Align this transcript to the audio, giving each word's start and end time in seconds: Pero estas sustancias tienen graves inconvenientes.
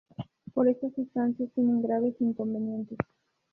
Pero 0.55 0.67
estas 0.67 0.95
sustancias 0.95 1.51
tienen 1.53 1.83
graves 1.83 2.15
inconvenientes. 2.21 2.97